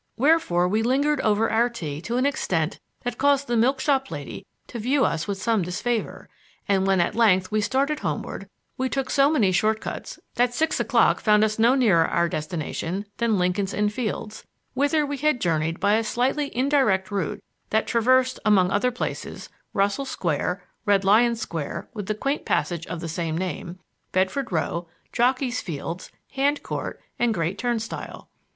Wherefore 0.17 0.67
we 0.67 0.81
lingered 0.81 1.21
over 1.21 1.51
our 1.51 1.69
tea 1.69 2.01
to 2.01 2.17
an 2.17 2.25
extent 2.25 2.79
that 3.03 3.19
caused 3.19 3.45
the 3.45 3.55
milk 3.55 3.79
shop 3.79 4.09
lady 4.09 4.47
to 4.65 4.79
view 4.79 5.05
us 5.05 5.27
with 5.27 5.39
some 5.39 5.61
disfavor, 5.61 6.27
and 6.67 6.87
when 6.87 6.99
at 6.99 7.13
length 7.15 7.51
we 7.51 7.61
started 7.61 7.99
homeward, 7.99 8.49
we 8.79 8.89
took 8.89 9.11
so 9.11 9.29
many 9.29 9.51
short 9.51 9.79
cuts 9.79 10.17
that 10.33 10.55
six 10.55 10.79
o'clock 10.79 11.19
found 11.19 11.43
us 11.43 11.59
no 11.59 11.75
nearer 11.75 12.07
our 12.07 12.27
destination 12.27 13.05
than 13.17 13.37
Lincoln's 13.37 13.75
Inn 13.75 13.89
Fields; 13.89 14.43
whither 14.73 15.05
we 15.05 15.17
had 15.17 15.39
journeyed 15.39 15.79
by 15.79 15.93
a 15.93 16.03
slightly 16.03 16.49
indirect 16.57 17.11
route 17.11 17.43
that 17.69 17.85
traversed 17.85 18.39
(among 18.43 18.71
other 18.71 18.89
places) 18.89 19.49
Russell 19.71 20.05
Square, 20.05 20.63
Red 20.87 21.05
Lion 21.05 21.35
Square, 21.35 21.89
with 21.93 22.07
the 22.07 22.15
quaint 22.15 22.43
passage 22.43 22.87
of 22.87 23.01
the 23.01 23.07
same 23.07 23.37
name, 23.37 23.77
Bedford 24.13 24.51
Row, 24.51 24.87
Jockey's 25.13 25.61
Fields, 25.61 26.09
Hand 26.31 26.63
Court, 26.63 26.99
and 27.19 27.35
Great 27.35 27.59
Turnstile. 27.59 28.29